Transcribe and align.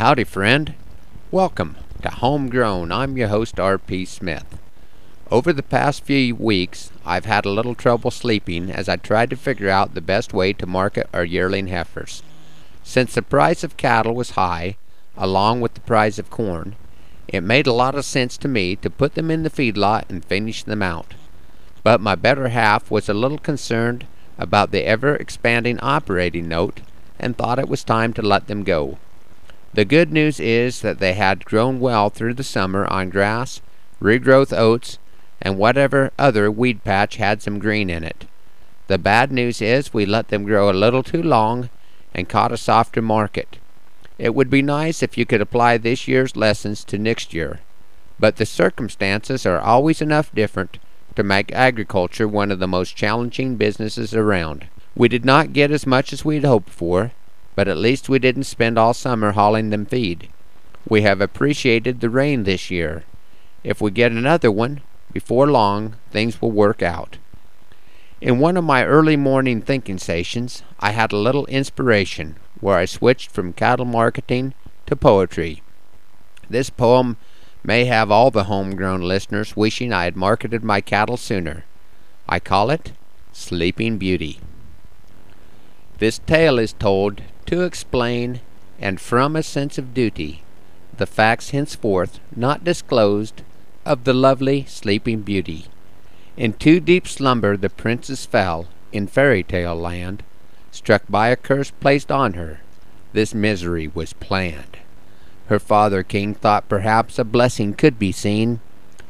Howdy, 0.00 0.24
friend. 0.24 0.72
Welcome 1.30 1.76
to 2.00 2.08
Homegrown. 2.08 2.90
I'm 2.90 3.18
your 3.18 3.28
host, 3.28 3.60
R.P. 3.60 4.06
Smith. 4.06 4.58
Over 5.30 5.52
the 5.52 5.62
past 5.62 6.04
few 6.04 6.34
weeks, 6.34 6.90
I've 7.04 7.26
had 7.26 7.44
a 7.44 7.50
little 7.50 7.74
trouble 7.74 8.10
sleeping 8.10 8.70
as 8.70 8.88
I 8.88 8.96
tried 8.96 9.28
to 9.28 9.36
figure 9.36 9.68
out 9.68 9.92
the 9.92 10.00
best 10.00 10.32
way 10.32 10.54
to 10.54 10.66
market 10.66 11.06
our 11.12 11.26
yearling 11.26 11.66
heifers. 11.66 12.22
Since 12.82 13.12
the 13.12 13.20
price 13.20 13.62
of 13.62 13.76
cattle 13.76 14.14
was 14.14 14.30
high, 14.30 14.76
along 15.18 15.60
with 15.60 15.74
the 15.74 15.82
price 15.82 16.18
of 16.18 16.30
corn, 16.30 16.76
it 17.28 17.42
made 17.42 17.66
a 17.66 17.74
lot 17.74 17.94
of 17.94 18.06
sense 18.06 18.38
to 18.38 18.48
me 18.48 18.76
to 18.76 18.88
put 18.88 19.16
them 19.16 19.30
in 19.30 19.42
the 19.42 19.50
feedlot 19.50 20.08
and 20.08 20.24
finish 20.24 20.62
them 20.62 20.80
out. 20.80 21.12
But 21.82 22.00
my 22.00 22.14
better 22.14 22.48
half 22.48 22.90
was 22.90 23.10
a 23.10 23.12
little 23.12 23.36
concerned 23.36 24.06
about 24.38 24.70
the 24.70 24.86
ever 24.86 25.14
expanding 25.14 25.78
operating 25.80 26.48
note 26.48 26.80
and 27.18 27.36
thought 27.36 27.58
it 27.58 27.68
was 27.68 27.84
time 27.84 28.14
to 28.14 28.22
let 28.22 28.46
them 28.46 28.64
go. 28.64 28.96
The 29.72 29.84
good 29.84 30.12
news 30.12 30.40
is 30.40 30.80
that 30.80 30.98
they 30.98 31.14
had 31.14 31.44
grown 31.44 31.78
well 31.78 32.10
through 32.10 32.34
the 32.34 32.42
summer 32.42 32.86
on 32.86 33.08
grass, 33.08 33.60
regrowth 34.02 34.56
oats, 34.56 34.98
and 35.40 35.58
whatever 35.58 36.10
other 36.18 36.50
weed 36.50 36.82
patch 36.82 37.16
had 37.16 37.40
some 37.40 37.60
green 37.60 37.88
in 37.88 38.02
it. 38.02 38.26
The 38.88 38.98
bad 38.98 39.30
news 39.30 39.62
is 39.62 39.94
we 39.94 40.04
let 40.04 40.28
them 40.28 40.44
grow 40.44 40.68
a 40.68 40.72
little 40.72 41.04
too 41.04 41.22
long 41.22 41.70
and 42.12 42.28
caught 42.28 42.50
a 42.50 42.56
softer 42.56 43.00
market. 43.00 43.58
It 44.18 44.34
would 44.34 44.50
be 44.50 44.60
nice 44.60 45.02
if 45.02 45.16
you 45.16 45.24
could 45.24 45.40
apply 45.40 45.78
this 45.78 46.08
year's 46.08 46.36
lessons 46.36 46.82
to 46.84 46.98
next 46.98 47.32
year, 47.32 47.60
but 48.18 48.36
the 48.36 48.46
circumstances 48.46 49.46
are 49.46 49.60
always 49.60 50.02
enough 50.02 50.34
different 50.34 50.78
to 51.14 51.22
make 51.22 51.52
agriculture 51.52 52.26
one 52.26 52.50
of 52.50 52.58
the 52.58 52.68
most 52.68 52.96
challenging 52.96 53.54
businesses 53.54 54.14
around. 54.14 54.66
We 54.96 55.08
did 55.08 55.24
not 55.24 55.52
get 55.52 55.70
as 55.70 55.86
much 55.86 56.12
as 56.12 56.24
we'd 56.24 56.44
hoped 56.44 56.70
for, 56.70 57.12
but 57.60 57.68
at 57.68 57.76
least 57.76 58.08
we 58.08 58.18
didn't 58.18 58.44
spend 58.44 58.78
all 58.78 58.94
summer 58.94 59.32
hauling 59.32 59.68
them 59.68 59.84
feed. 59.84 60.30
We 60.88 61.02
have 61.02 61.20
appreciated 61.20 62.00
the 62.00 62.08
rain 62.08 62.44
this 62.44 62.70
year. 62.70 63.04
If 63.62 63.82
we 63.82 63.90
get 63.90 64.12
another 64.12 64.50
one, 64.50 64.80
before 65.12 65.46
long, 65.46 65.96
things 66.10 66.40
will 66.40 66.52
work 66.52 66.80
out. 66.80 67.18
In 68.18 68.38
one 68.38 68.56
of 68.56 68.64
my 68.64 68.86
early 68.86 69.14
morning 69.14 69.60
thinking 69.60 69.98
sessions, 69.98 70.62
I 70.78 70.92
had 70.92 71.12
a 71.12 71.18
little 71.18 71.44
inspiration 71.48 72.36
where 72.60 72.78
I 72.78 72.86
switched 72.86 73.30
from 73.30 73.52
cattle 73.52 73.84
marketing 73.84 74.54
to 74.86 74.96
poetry. 74.96 75.62
This 76.48 76.70
poem 76.70 77.18
may 77.62 77.84
have 77.84 78.10
all 78.10 78.30
the 78.30 78.44
homegrown 78.44 79.02
listeners 79.02 79.54
wishing 79.54 79.92
I 79.92 80.04
had 80.04 80.16
marketed 80.16 80.64
my 80.64 80.80
cattle 80.80 81.18
sooner. 81.18 81.66
I 82.26 82.40
call 82.40 82.70
it 82.70 82.92
Sleeping 83.34 83.98
Beauty. 83.98 84.40
This 85.98 86.20
tale 86.20 86.58
is 86.58 86.72
told 86.72 87.20
to 87.50 87.62
explain, 87.62 88.40
and 88.78 89.00
from 89.00 89.34
a 89.34 89.42
sense 89.42 89.76
of 89.76 89.92
duty, 89.92 90.42
the 90.96 91.06
facts 91.06 91.50
henceforth 91.50 92.20
not 92.34 92.62
disclosed 92.62 93.42
of 93.84 94.04
the 94.04 94.12
lovely 94.12 94.64
Sleeping 94.66 95.22
Beauty. 95.22 95.66
In 96.36 96.52
too 96.52 96.78
deep 96.78 97.08
slumber 97.08 97.56
the 97.56 97.68
princess 97.68 98.24
fell 98.24 98.68
in 98.92 99.08
fairy 99.08 99.42
tale 99.42 99.74
land, 99.74 100.22
struck 100.70 101.02
by 101.08 101.28
a 101.30 101.36
curse 101.36 101.72
placed 101.72 102.12
on 102.12 102.34
her. 102.34 102.60
This 103.12 103.34
misery 103.34 103.90
was 103.92 104.12
planned. 104.12 104.78
Her 105.46 105.58
father 105.58 106.04
king 106.04 106.34
thought 106.34 106.68
perhaps 106.68 107.18
a 107.18 107.24
blessing 107.24 107.74
could 107.74 107.98
be 107.98 108.12
seen. 108.12 108.60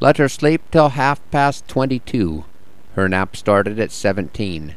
Let 0.00 0.16
her 0.16 0.30
sleep 0.30 0.62
till 0.70 0.88
half 0.90 1.20
past 1.30 1.68
twenty-two. 1.68 2.44
Her 2.94 3.10
nap 3.10 3.36
started 3.36 3.78
at 3.78 3.92
seventeen. 3.92 4.76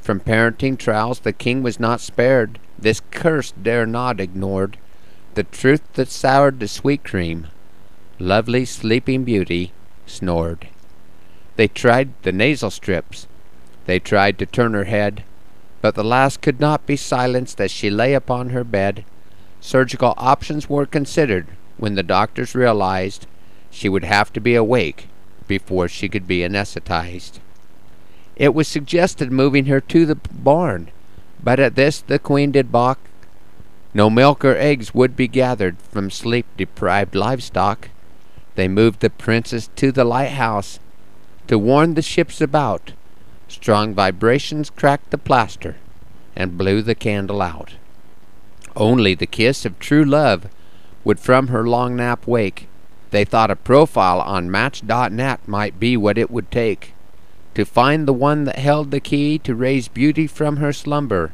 From 0.00 0.18
parenting 0.18 0.76
trials 0.76 1.20
the 1.20 1.32
king 1.32 1.62
was 1.62 1.78
not 1.78 2.00
spared. 2.00 2.58
This 2.80 3.00
curse 3.10 3.52
dare 3.52 3.86
not 3.86 4.20
ignored. 4.20 4.78
The 5.34 5.44
truth 5.44 5.82
that 5.94 6.08
soured 6.08 6.60
the 6.60 6.68
sweet 6.68 7.04
cream. 7.04 7.48
Lovely 8.18 8.64
sleeping 8.64 9.24
beauty 9.24 9.72
snored. 10.06 10.68
They 11.56 11.68
tried 11.68 12.10
the 12.22 12.32
nasal 12.32 12.70
strips. 12.70 13.26
They 13.86 13.98
tried 13.98 14.38
to 14.38 14.46
turn 14.46 14.74
her 14.74 14.84
head. 14.84 15.24
But 15.82 15.94
the 15.94 16.04
lass 16.04 16.36
could 16.36 16.60
not 16.60 16.86
be 16.86 16.96
silenced 16.96 17.60
as 17.60 17.70
she 17.70 17.90
lay 17.90 18.14
upon 18.14 18.50
her 18.50 18.64
bed. 18.64 19.04
Surgical 19.60 20.14
options 20.16 20.68
were 20.68 20.86
considered 20.86 21.46
when 21.76 21.94
the 21.94 22.02
doctors 22.02 22.54
realized 22.54 23.26
she 23.70 23.88
would 23.88 24.04
have 24.04 24.32
to 24.32 24.40
be 24.40 24.54
awake 24.54 25.08
before 25.46 25.88
she 25.88 26.08
could 26.08 26.26
be 26.26 26.40
anesthetized. 26.40 27.40
It 28.36 28.54
was 28.54 28.68
suggested 28.68 29.30
moving 29.30 29.66
her 29.66 29.80
to 29.82 30.06
the 30.06 30.14
barn, 30.14 30.90
but 31.42 31.60
at 31.60 31.74
this 31.74 32.00
the 32.00 32.18
queen 32.18 32.52
did 32.52 32.72
balk. 32.72 32.98
No 33.92 34.08
milk 34.08 34.44
or 34.44 34.56
eggs 34.56 34.94
would 34.94 35.16
be 35.16 35.26
gathered 35.28 35.78
from 35.78 36.10
sleep 36.10 36.46
deprived 36.56 37.14
livestock. 37.14 37.88
They 38.54 38.68
moved 38.68 39.00
the 39.00 39.10
princess 39.10 39.68
to 39.76 39.90
the 39.90 40.04
lighthouse 40.04 40.78
to 41.48 41.58
warn 41.58 41.94
the 41.94 42.02
ships 42.02 42.40
about. 42.40 42.92
Strong 43.48 43.94
vibrations 43.94 44.70
cracked 44.70 45.10
the 45.10 45.18
plaster 45.18 45.76
and 46.36 46.58
blew 46.58 46.82
the 46.82 46.94
candle 46.94 47.42
out. 47.42 47.74
Only 48.76 49.14
the 49.14 49.26
kiss 49.26 49.64
of 49.64 49.78
true 49.78 50.04
love 50.04 50.48
would 51.02 51.18
from 51.18 51.48
her 51.48 51.66
long 51.66 51.96
nap 51.96 52.26
wake. 52.26 52.68
They 53.10 53.24
thought 53.24 53.50
a 53.50 53.56
profile 53.56 54.20
on 54.20 54.50
Match.net 54.50 55.48
might 55.48 55.80
be 55.80 55.96
what 55.96 56.18
it 56.18 56.30
would 56.30 56.50
take 56.50 56.94
to 57.54 57.64
find 57.64 58.06
the 58.06 58.12
one 58.12 58.44
that 58.44 58.58
held 58.58 58.90
the 58.90 59.00
key 59.00 59.38
to 59.38 59.54
raise 59.54 59.88
beauty 59.88 60.26
from 60.26 60.56
her 60.56 60.72
slumber, 60.72 61.32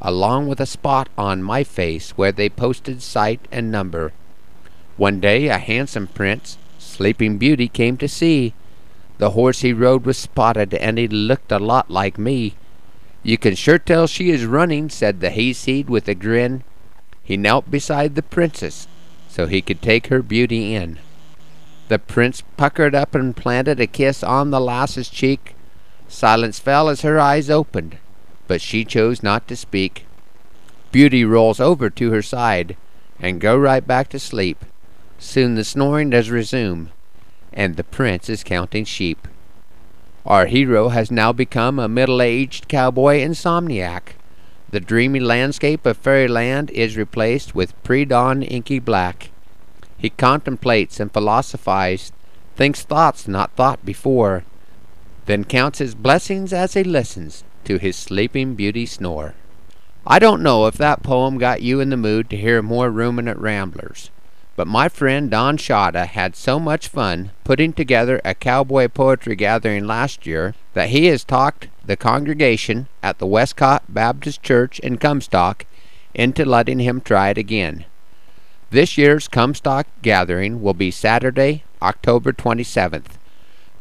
along 0.00 0.46
with 0.46 0.60
a 0.60 0.66
spot 0.66 1.08
on 1.16 1.42
my 1.42 1.64
face 1.64 2.10
where 2.10 2.32
they 2.32 2.48
posted 2.48 3.02
site 3.02 3.46
and 3.50 3.70
number. 3.70 4.12
One 4.96 5.20
day 5.20 5.48
a 5.48 5.58
handsome 5.58 6.06
prince, 6.06 6.58
Sleeping 6.78 7.38
Beauty, 7.38 7.68
came 7.68 7.96
to 7.98 8.08
see. 8.08 8.54
The 9.18 9.30
horse 9.30 9.60
he 9.60 9.72
rode 9.72 10.04
was 10.04 10.18
spotted, 10.18 10.74
and 10.74 10.98
he 10.98 11.08
looked 11.08 11.50
a 11.50 11.58
lot 11.58 11.90
like 11.90 12.18
me. 12.18 12.54
You 13.22 13.38
can 13.38 13.54
sure 13.54 13.78
tell 13.78 14.06
she 14.06 14.30
is 14.30 14.44
running, 14.44 14.90
said 14.90 15.20
the 15.20 15.30
hayseed 15.30 15.88
with 15.88 16.06
a 16.08 16.14
grin. 16.14 16.64
He 17.22 17.36
knelt 17.36 17.70
beside 17.70 18.14
the 18.14 18.22
princess 18.22 18.86
so 19.36 19.46
he 19.46 19.60
could 19.60 19.82
take 19.82 20.06
her 20.06 20.22
beauty 20.22 20.74
in. 20.74 20.98
The 21.88 21.98
prince 21.98 22.42
puckered 22.56 22.94
up 22.94 23.14
and 23.14 23.36
planted 23.36 23.78
a 23.80 23.86
kiss 23.86 24.22
on 24.22 24.50
the 24.50 24.60
lass's 24.60 25.08
cheek. 25.08 25.54
Silence 26.08 26.58
fell 26.58 26.88
as 26.88 27.02
her 27.02 27.20
eyes 27.20 27.48
opened, 27.48 27.98
but 28.48 28.60
she 28.60 28.84
chose 28.84 29.22
not 29.22 29.46
to 29.48 29.56
speak. 29.56 30.06
Beauty 30.90 31.24
rolls 31.24 31.60
over 31.60 31.90
to 31.90 32.10
her 32.10 32.22
side 32.22 32.76
and 33.20 33.40
go 33.40 33.56
right 33.56 33.86
back 33.86 34.08
to 34.08 34.18
sleep. 34.18 34.64
Soon 35.18 35.54
the 35.54 35.64
snoring 35.64 36.10
does 36.10 36.30
resume, 36.30 36.90
and 37.52 37.76
the 37.76 37.84
prince 37.84 38.28
is 38.28 38.44
counting 38.44 38.84
sheep. 38.84 39.28
Our 40.24 40.46
hero 40.46 40.88
has 40.88 41.10
now 41.10 41.32
become 41.32 41.78
a 41.78 41.88
middle-aged 41.88 42.66
cowboy 42.66 43.20
insomniac. 43.20 44.16
The 44.70 44.80
dreamy 44.80 45.20
landscape 45.20 45.86
of 45.86 45.96
fairyland 45.96 46.70
is 46.72 46.96
replaced 46.96 47.54
with 47.54 47.80
pre-dawn 47.84 48.42
inky 48.42 48.80
black. 48.80 49.30
He 49.98 50.10
contemplates 50.10 51.00
and 51.00 51.12
philosophizes, 51.12 52.12
thinks 52.54 52.82
thoughts 52.82 53.26
not 53.26 53.52
thought 53.52 53.84
before, 53.84 54.44
then 55.26 55.44
counts 55.44 55.78
his 55.78 55.94
blessings 55.94 56.52
as 56.52 56.74
he 56.74 56.84
listens 56.84 57.44
to 57.64 57.78
his 57.78 57.96
sleeping 57.96 58.54
beauty 58.54 58.86
snore. 58.86 59.34
I 60.06 60.18
don't 60.18 60.42
know 60.42 60.66
if 60.66 60.76
that 60.76 61.02
poem 61.02 61.36
got 61.36 61.62
you 61.62 61.80
in 61.80 61.90
the 61.90 61.96
mood 61.96 62.30
to 62.30 62.36
hear 62.36 62.62
more 62.62 62.90
ruminant 62.90 63.40
ramblers, 63.40 64.10
but 64.54 64.68
my 64.68 64.88
friend 64.88 65.30
Don 65.30 65.58
Shada 65.58 66.06
had 66.06 66.36
so 66.36 66.60
much 66.60 66.88
fun 66.88 67.32
putting 67.42 67.72
together 67.72 68.20
a 68.24 68.34
cowboy 68.34 68.88
poetry 68.88 69.34
gathering 69.34 69.86
last 69.86 70.26
year 70.26 70.54
that 70.74 70.90
he 70.90 71.06
has 71.06 71.24
talked 71.24 71.68
the 71.84 71.96
congregation 71.96 72.86
at 73.02 73.18
the 73.18 73.26
Westcott 73.26 73.82
Baptist 73.88 74.42
Church 74.42 74.78
in 74.78 74.96
Comstock 74.96 75.66
into 76.14 76.44
letting 76.44 76.78
him 76.78 77.00
try 77.00 77.30
it 77.30 77.38
again. 77.38 77.84
This 78.70 78.98
year's 78.98 79.28
Comstock 79.28 79.86
gathering 80.02 80.60
will 80.60 80.74
be 80.74 80.90
Saturday, 80.90 81.62
October 81.80 82.32
27th. 82.32 83.12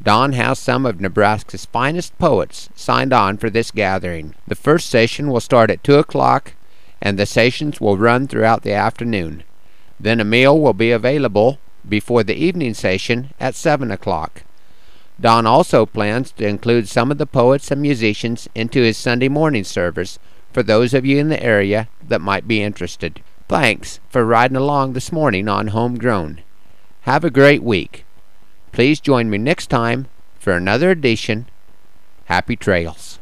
Don 0.03 0.33
has 0.33 0.59
some 0.59 0.85
of 0.85 1.01
Nebraska's 1.01 1.65
finest 1.65 2.15
poets 2.19 2.69
signed 2.75 3.11
on 3.11 3.37
for 3.37 3.49
this 3.49 3.71
gathering. 3.71 4.35
The 4.45 4.53
first 4.53 4.87
session 4.87 5.31
will 5.31 5.39
start 5.39 5.71
at 5.71 5.83
2 5.83 5.95
o'clock 5.95 6.53
and 7.01 7.17
the 7.17 7.25
sessions 7.25 7.81
will 7.81 7.97
run 7.97 8.27
throughout 8.27 8.61
the 8.61 8.73
afternoon. 8.73 9.43
Then 9.99 10.19
a 10.19 10.23
meal 10.23 10.59
will 10.59 10.73
be 10.73 10.91
available 10.91 11.57
before 11.89 12.23
the 12.23 12.35
evening 12.35 12.75
session 12.75 13.33
at 13.39 13.55
7 13.55 13.89
o'clock. 13.89 14.43
Don 15.19 15.47
also 15.47 15.87
plans 15.87 16.31
to 16.33 16.47
include 16.47 16.87
some 16.87 17.09
of 17.09 17.17
the 17.17 17.25
poets 17.25 17.71
and 17.71 17.81
musicians 17.81 18.47
into 18.53 18.83
his 18.83 18.97
Sunday 18.97 19.29
morning 19.29 19.63
service 19.63 20.19
for 20.53 20.61
those 20.61 20.93
of 20.93 21.07
you 21.07 21.17
in 21.17 21.29
the 21.29 21.41
area 21.41 21.89
that 22.07 22.21
might 22.21 22.47
be 22.47 22.61
interested. 22.61 23.23
Thanks 23.47 23.99
for 24.09 24.25
riding 24.25 24.57
along 24.57 24.93
this 24.93 25.11
morning 25.11 25.47
on 25.47 25.67
Homegrown. 25.67 26.41
Have 27.01 27.23
a 27.23 27.29
great 27.29 27.61
week. 27.61 28.03
Please 28.71 28.99
join 28.99 29.29
me 29.29 29.37
next 29.37 29.67
time 29.67 30.07
for 30.39 30.53
another 30.53 30.89
edition. 30.89 31.45
Happy 32.25 32.55
Trails. 32.55 33.19